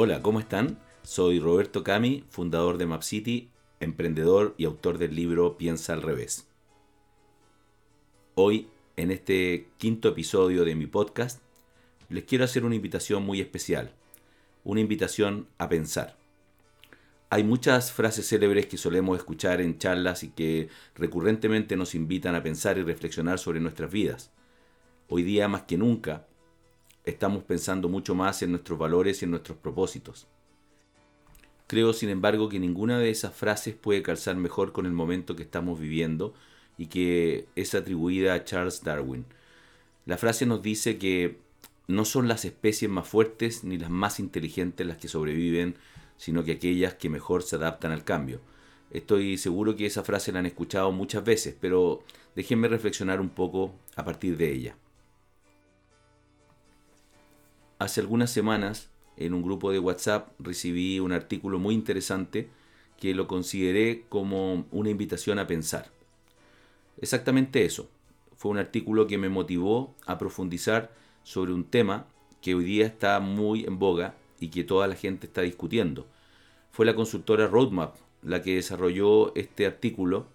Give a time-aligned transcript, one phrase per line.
[0.00, 0.78] Hola, ¿cómo están?
[1.02, 3.50] Soy Roberto Cami, fundador de MapCity,
[3.80, 6.46] emprendedor y autor del libro Piensa al revés.
[8.36, 11.40] Hoy, en este quinto episodio de mi podcast,
[12.10, 13.90] les quiero hacer una invitación muy especial,
[14.62, 16.16] una invitación a pensar.
[17.28, 22.42] Hay muchas frases célebres que solemos escuchar en charlas y que recurrentemente nos invitan a
[22.44, 24.30] pensar y reflexionar sobre nuestras vidas.
[25.08, 26.27] Hoy día más que nunca
[27.08, 30.26] estamos pensando mucho más en nuestros valores y en nuestros propósitos.
[31.66, 35.42] Creo, sin embargo, que ninguna de esas frases puede calzar mejor con el momento que
[35.42, 36.34] estamos viviendo
[36.76, 39.26] y que es atribuida a Charles Darwin.
[40.06, 41.38] La frase nos dice que
[41.86, 45.76] no son las especies más fuertes ni las más inteligentes las que sobreviven,
[46.16, 48.40] sino que aquellas que mejor se adaptan al cambio.
[48.90, 52.02] Estoy seguro que esa frase la han escuchado muchas veces, pero
[52.34, 54.76] déjenme reflexionar un poco a partir de ella.
[57.78, 62.48] Hace algunas semanas, en un grupo de WhatsApp, recibí un artículo muy interesante
[62.98, 65.88] que lo consideré como una invitación a pensar.
[67.00, 67.88] Exactamente eso.
[68.36, 72.06] Fue un artículo que me motivó a profundizar sobre un tema
[72.42, 76.06] que hoy día está muy en boga y que toda la gente está discutiendo.
[76.72, 80.26] Fue la consultora Roadmap la que desarrolló este artículo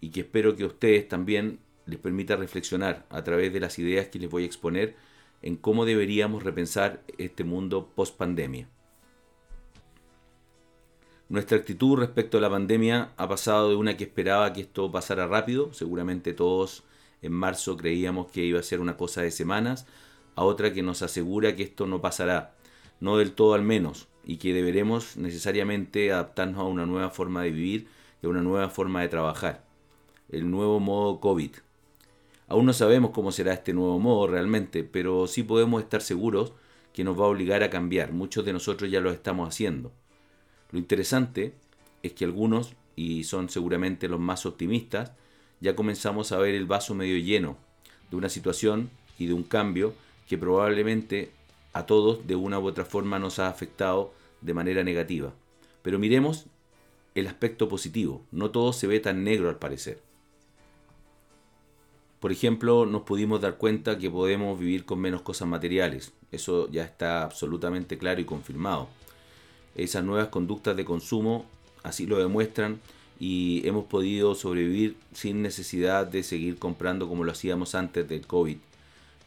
[0.00, 4.08] y que espero que a ustedes también les permita reflexionar a través de las ideas
[4.08, 4.96] que les voy a exponer
[5.42, 8.68] en cómo deberíamos repensar este mundo post pandemia.
[11.28, 15.26] Nuestra actitud respecto a la pandemia ha pasado de una que esperaba que esto pasara
[15.26, 16.84] rápido, seguramente todos
[17.20, 19.86] en marzo creíamos que iba a ser una cosa de semanas,
[20.36, 22.54] a otra que nos asegura que esto no pasará,
[23.00, 27.50] no del todo al menos, y que deberemos necesariamente adaptarnos a una nueva forma de
[27.50, 27.88] vivir
[28.22, 29.64] y a una nueva forma de trabajar,
[30.30, 31.50] el nuevo modo COVID,
[32.48, 36.52] Aún no sabemos cómo será este nuevo modo realmente, pero sí podemos estar seguros
[36.94, 38.12] que nos va a obligar a cambiar.
[38.12, 39.92] Muchos de nosotros ya lo estamos haciendo.
[40.72, 41.54] Lo interesante
[42.02, 45.12] es que algunos, y son seguramente los más optimistas,
[45.60, 47.58] ya comenzamos a ver el vaso medio lleno
[48.10, 49.92] de una situación y de un cambio
[50.26, 51.30] que probablemente
[51.72, 55.34] a todos de una u otra forma nos ha afectado de manera negativa.
[55.82, 56.46] Pero miremos
[57.14, 58.22] el aspecto positivo.
[58.30, 60.07] No todo se ve tan negro al parecer.
[62.20, 66.12] Por ejemplo, nos pudimos dar cuenta que podemos vivir con menos cosas materiales.
[66.32, 68.88] Eso ya está absolutamente claro y confirmado.
[69.76, 71.46] Esas nuevas conductas de consumo
[71.84, 72.80] así lo demuestran
[73.20, 78.56] y hemos podido sobrevivir sin necesidad de seguir comprando como lo hacíamos antes del COVID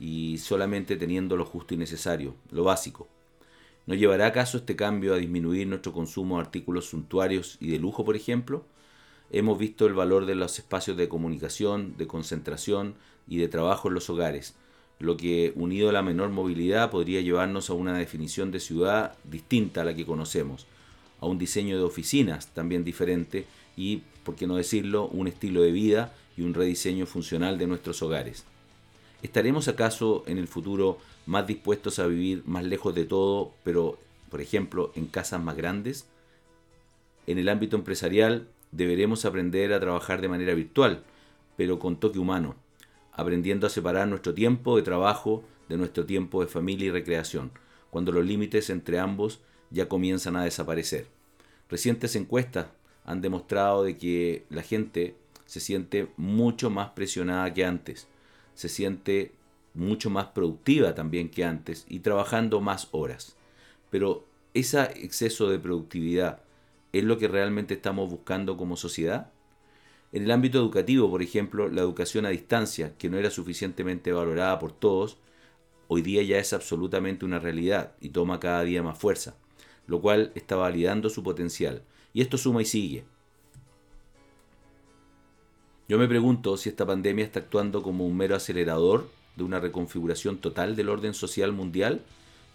[0.00, 3.08] y solamente teniendo lo justo y necesario, lo básico.
[3.86, 8.04] ¿No llevará acaso este cambio a disminuir nuestro consumo de artículos suntuarios y de lujo,
[8.04, 8.64] por ejemplo?
[9.30, 12.94] Hemos visto el valor de los espacios de comunicación, de concentración
[13.28, 14.54] y de trabajo en los hogares,
[14.98, 19.82] lo que unido a la menor movilidad podría llevarnos a una definición de ciudad distinta
[19.82, 20.66] a la que conocemos,
[21.20, 23.46] a un diseño de oficinas también diferente
[23.76, 28.02] y, por qué no decirlo, un estilo de vida y un rediseño funcional de nuestros
[28.02, 28.44] hogares.
[29.22, 33.98] ¿Estaremos acaso en el futuro más dispuestos a vivir más lejos de todo, pero,
[34.30, 36.06] por ejemplo, en casas más grandes?
[37.26, 41.02] En el ámbito empresarial, deberemos aprender a trabajar de manera virtual,
[41.56, 42.56] pero con toque humano,
[43.12, 47.50] aprendiendo a separar nuestro tiempo de trabajo de nuestro tiempo de familia y recreación,
[47.90, 49.40] cuando los límites entre ambos
[49.70, 51.06] ya comienzan a desaparecer.
[51.68, 52.68] Recientes encuestas
[53.04, 58.08] han demostrado de que la gente se siente mucho más presionada que antes,
[58.54, 59.32] se siente
[59.74, 63.36] mucho más productiva también que antes y trabajando más horas.
[63.90, 66.42] Pero ese exceso de productividad
[66.98, 69.30] ¿Es lo que realmente estamos buscando como sociedad?
[70.10, 74.58] En el ámbito educativo, por ejemplo, la educación a distancia, que no era suficientemente valorada
[74.58, 75.16] por todos,
[75.86, 79.36] hoy día ya es absolutamente una realidad y toma cada día más fuerza,
[79.86, 81.84] lo cual está validando su potencial.
[82.12, 83.04] Y esto suma y sigue.
[85.88, 90.38] Yo me pregunto si esta pandemia está actuando como un mero acelerador de una reconfiguración
[90.38, 92.02] total del orden social mundial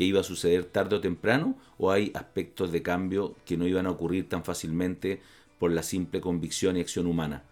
[0.00, 3.84] que iba a suceder tarde o temprano o hay aspectos de cambio que no iban
[3.84, 5.20] a ocurrir tan fácilmente
[5.58, 7.44] por la simple convicción y acción humana.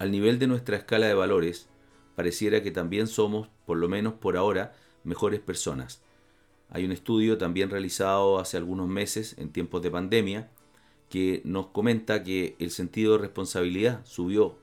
[0.00, 1.68] Al nivel de nuestra escala de valores,
[2.16, 4.74] pareciera que también somos, por lo menos por ahora,
[5.04, 6.02] mejores personas.
[6.68, 10.50] Hay un estudio también realizado hace algunos meses, en tiempos de pandemia,
[11.10, 14.58] que nos comenta que el sentido de responsabilidad subió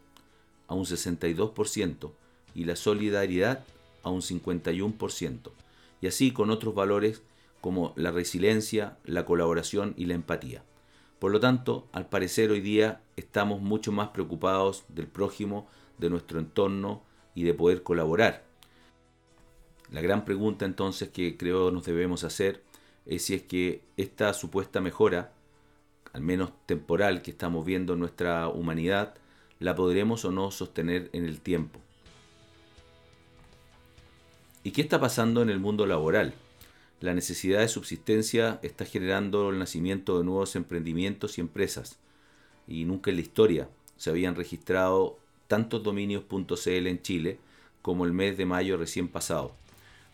[0.67, 2.11] a un 62%
[2.55, 3.63] y la solidaridad
[4.05, 5.51] a un 51%,
[5.99, 7.21] y así con otros valores
[7.59, 10.63] como la resiliencia, la colaboración y la empatía.
[11.19, 15.67] Por lo tanto, al parecer hoy día estamos mucho más preocupados del prójimo,
[15.97, 17.01] de nuestro entorno
[17.33, 18.43] y de poder colaborar.
[19.91, 22.61] La gran pregunta entonces que creo nos debemos hacer
[23.05, 25.33] es si es que esta supuesta mejora,
[26.13, 29.15] al menos temporal, que estamos viendo en nuestra humanidad,
[29.59, 31.79] la podremos o no sostener en el tiempo.
[34.65, 36.33] ¿Y qué está pasando en el mundo laboral?
[36.99, 41.99] La necesidad de subsistencia está generando el nacimiento de nuevos emprendimientos y empresas.
[42.67, 47.37] Y nunca en la historia se habían registrado tantos dominios.cl en Chile
[47.83, 49.51] como el mes de mayo recién pasado,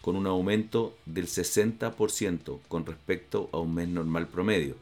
[0.01, 4.75] con un aumento del 60% con respecto a un mes normal promedio.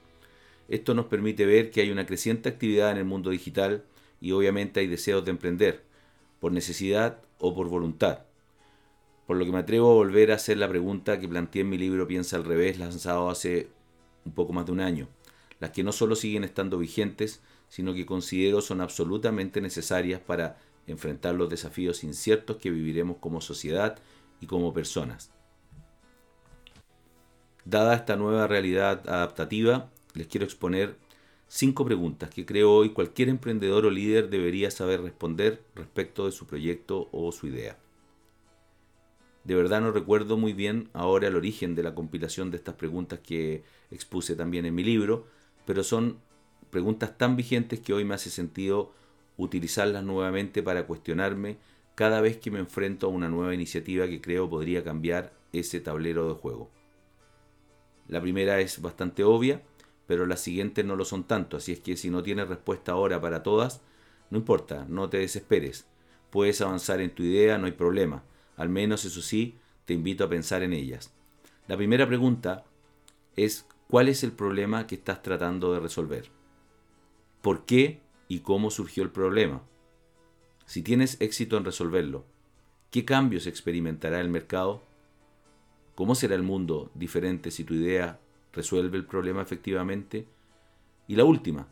[0.68, 3.84] Esto nos permite ver que hay una creciente actividad en el mundo digital
[4.20, 5.84] y obviamente hay deseos de emprender,
[6.40, 8.29] por necesidad o por voluntad.
[9.30, 11.78] Por lo que me atrevo a volver a hacer la pregunta que planteé en mi
[11.78, 13.68] libro Piensa al revés, lanzado hace
[14.26, 15.08] un poco más de un año,
[15.60, 21.36] las que no solo siguen estando vigentes, sino que considero son absolutamente necesarias para enfrentar
[21.36, 24.00] los desafíos inciertos que viviremos como sociedad
[24.42, 25.30] y como personas.
[27.66, 30.96] Dada esta nueva realidad adaptativa, les quiero exponer
[31.48, 36.48] cinco preguntas que creo hoy cualquier emprendedor o líder debería saber responder respecto de su
[36.48, 37.78] proyecto o su idea.
[39.50, 43.18] De verdad no recuerdo muy bien ahora el origen de la compilación de estas preguntas
[43.18, 45.26] que expuse también en mi libro,
[45.66, 46.20] pero son
[46.70, 48.94] preguntas tan vigentes que hoy me hace sentido
[49.38, 51.58] utilizarlas nuevamente para cuestionarme
[51.96, 56.28] cada vez que me enfrento a una nueva iniciativa que creo podría cambiar ese tablero
[56.28, 56.70] de juego.
[58.08, 59.64] La primera es bastante obvia,
[60.06, 63.20] pero las siguientes no lo son tanto, así es que si no tienes respuesta ahora
[63.20, 63.82] para todas,
[64.30, 65.88] no importa, no te desesperes.
[66.30, 68.22] Puedes avanzar en tu idea, no hay problema.
[68.60, 71.14] Al menos eso sí, te invito a pensar en ellas.
[71.70, 72.66] La primera pregunta
[73.38, 76.30] es ¿cuál es el problema que estás tratando de resolver?
[77.42, 79.64] ¿Por qué y cómo surgió el problema?
[80.66, 82.26] Si tienes éxito en resolverlo,
[82.92, 84.84] ¿qué cambios experimentará el mercado?
[85.96, 88.20] ¿Cómo será el mundo diferente si tu idea
[88.52, 90.28] resuelve el problema efectivamente?
[91.08, 91.70] Y la última,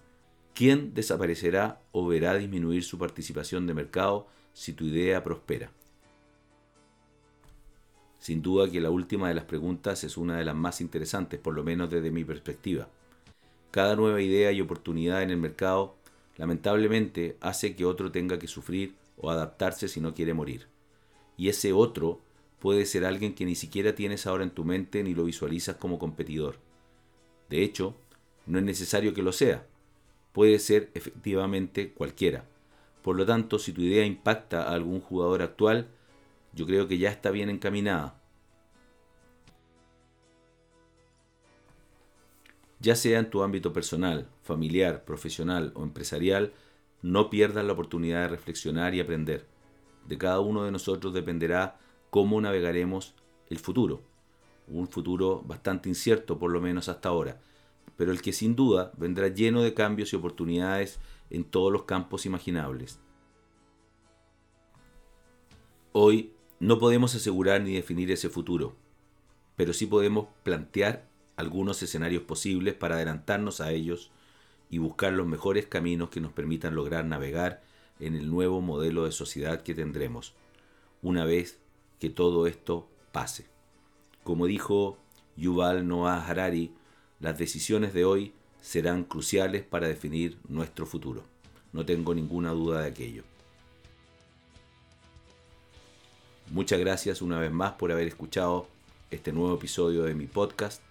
[0.56, 5.70] ¿quién desaparecerá o verá disminuir su participación de mercado si tu idea prospera?
[8.20, 11.54] Sin duda que la última de las preguntas es una de las más interesantes, por
[11.54, 12.88] lo menos desde mi perspectiva.
[13.72, 15.96] Cada nueva idea y oportunidad en el mercado
[16.38, 20.68] lamentablemente hace que otro tenga que sufrir o adaptarse si no quiere morir.
[21.36, 22.22] Y ese otro
[22.60, 26.00] puede ser alguien que ni siquiera tienes ahora en tu mente ni lo visualizas como
[26.00, 26.58] competidor.
[27.50, 27.96] De hecho,
[28.46, 29.66] no es necesario que lo sea.
[30.32, 32.46] Puede ser efectivamente cualquiera.
[33.02, 35.88] Por lo tanto, si tu idea impacta a algún jugador actual,
[36.58, 38.20] yo creo que ya está bien encaminada.
[42.80, 46.54] Ya sea en tu ámbito personal, familiar, profesional o empresarial,
[47.04, 49.46] no pierdas la oportunidad de reflexionar y aprender.
[50.08, 53.14] De cada uno de nosotros dependerá cómo navegaremos
[53.50, 54.02] el futuro.
[54.68, 57.40] Un futuro bastante incierto, por lo menos hasta ahora,
[57.98, 61.00] pero el que sin duda vendrá lleno de cambios y oportunidades
[61.30, 63.00] en todos los campos imaginables.
[65.92, 68.76] Hoy no podemos asegurar ni definir ese futuro,
[69.56, 74.10] pero sí podemos plantear algunos escenarios posibles para adelantarnos a ellos
[74.70, 77.62] y buscar los mejores caminos que nos permitan lograr navegar
[78.00, 80.34] en el nuevo modelo de sociedad que tendremos,
[81.02, 81.60] una vez
[82.00, 83.46] que todo esto pase.
[84.24, 84.98] Como dijo
[85.36, 86.74] Yuval Noah Harari,
[87.20, 91.24] las decisiones de hoy serán cruciales para definir nuestro futuro.
[91.72, 93.24] No tengo ninguna duda de aquello.
[96.50, 98.68] Muchas gracias una vez más por haber escuchado
[99.12, 100.82] este nuevo episodio de mi podcast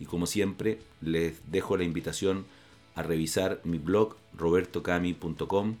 [0.00, 2.46] y como siempre les dejo la invitación
[2.94, 5.76] a revisar mi blog robertocami.com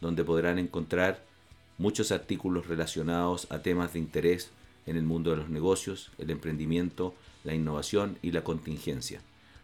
[0.00, 1.24] donde podrán encontrar
[1.76, 4.50] muchos artículos relacionados a temas de interés
[4.86, 9.20] en el mundo de los negocios, el emprendimiento, la innovación y la contingencia.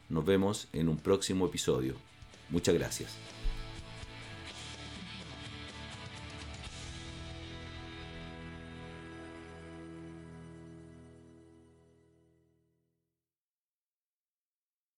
[0.09, 1.95] Nos vemos en un próximo episodio.
[2.51, 3.17] Muchas gracias.